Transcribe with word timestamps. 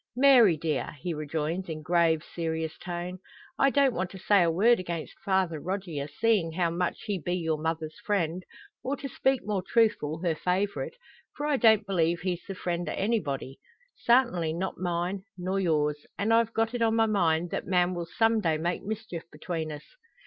"Mary 0.15 0.57
dear!" 0.57 0.93
he 1.01 1.13
rejoins 1.13 1.69
in 1.69 1.83
grave, 1.83 2.23
serious 2.33 2.75
tone, 2.79 3.19
"I 3.59 3.69
don't 3.69 3.93
want 3.93 4.09
to 4.09 4.17
say 4.17 4.41
a 4.41 4.49
word 4.49 4.79
against 4.79 5.13
Father 5.23 5.59
Rogier, 5.59 6.07
seein' 6.07 6.53
how 6.53 6.71
much 6.71 7.03
he 7.03 7.19
be 7.19 7.35
your 7.35 7.59
mother's 7.59 7.99
friend; 7.99 8.43
or, 8.83 8.97
to 8.97 9.07
speak 9.07 9.41
more 9.45 9.61
truthful, 9.61 10.19
her 10.23 10.33
favourite; 10.33 10.95
for 11.37 11.45
I 11.45 11.57
don't 11.57 11.85
believe 11.85 12.21
he's 12.21 12.41
the 12.47 12.55
friend 12.55 12.89
o' 12.89 12.93
anybody. 12.93 13.59
Sartinly, 13.95 14.53
not 14.53 14.79
mine, 14.79 15.21
nor 15.37 15.59
yours; 15.59 16.03
and 16.17 16.33
I've 16.33 16.51
got 16.51 16.73
it 16.73 16.81
on 16.81 16.95
my 16.95 17.05
mind 17.05 17.51
that 17.51 17.67
man 17.67 17.93
will 17.93 18.07
some 18.07 18.41
day 18.41 18.57
make 18.57 18.81
mischief 18.81 19.21
between 19.31 19.71
us." 19.71 19.83